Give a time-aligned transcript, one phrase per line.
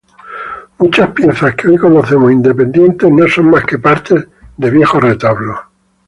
[0.79, 4.27] Muchas piezas que hoy conocemos independientes no son más que partes
[4.57, 5.59] de viejos retablos.